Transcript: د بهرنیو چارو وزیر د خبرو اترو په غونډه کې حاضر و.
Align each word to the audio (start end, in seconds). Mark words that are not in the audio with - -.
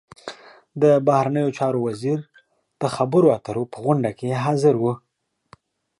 د 0.81 0.83
بهرنیو 1.07 1.55
چارو 1.57 1.79
وزیر 1.87 2.19
د 2.81 2.83
خبرو 2.95 3.27
اترو 3.37 3.63
په 3.73 3.77
غونډه 3.85 4.11
کې 4.19 4.41
حاضر 4.43 4.75
و. 4.81 4.85